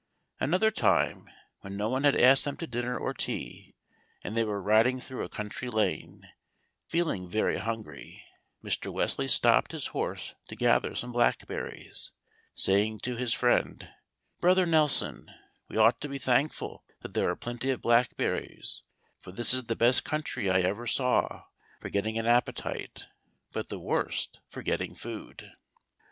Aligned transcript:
Another 0.39 0.71
time, 0.71 1.29
when 1.59 1.77
no 1.77 1.87
one 1.87 2.05
had 2.05 2.15
asked 2.15 2.45
them 2.45 2.57
to 2.57 2.65
dinner 2.65 2.97
or 2.97 3.13
tea, 3.13 3.75
and 4.23 4.35
they 4.35 4.43
were 4.43 4.59
riding 4.59 4.99
through 4.99 5.23
a 5.23 5.29
country 5.29 5.69
lane, 5.69 6.27
feeling 6.87 7.29
very 7.29 7.57
hungry, 7.59 8.25
Mr. 8.63 8.91
Wesley 8.91 9.27
stopped 9.27 9.73
his 9.73 9.85
horse 9.93 10.33
to 10.47 10.55
gather 10.55 10.95
some 10.95 11.11
blackberries, 11.11 12.13
saying 12.55 12.97
to 13.01 13.15
his 13.15 13.31
friend: 13.35 13.89
"Brother 14.39 14.65
Nelson, 14.65 15.29
we 15.69 15.77
ought 15.77 16.01
to 16.01 16.09
be 16.09 16.17
thankful 16.17 16.83
that 17.01 17.13
there 17.13 17.29
are 17.29 17.35
plenty 17.35 17.69
of 17.69 17.79
blackberries, 17.83 18.81
for 19.19 19.31
this 19.31 19.53
is 19.53 19.65
the 19.65 19.75
best 19.75 20.03
country 20.03 20.49
I 20.49 20.61
ever 20.61 20.87
saw 20.87 21.43
for 21.79 21.89
getting 21.89 22.17
an 22.17 22.25
appetite, 22.25 23.05
but 23.51 23.69
the 23.69 23.77
worst 23.77 24.39
for 24.49 24.63
getting 24.63 24.95
food." 24.95 25.51